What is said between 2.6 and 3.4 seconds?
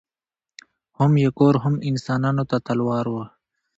تلوار وو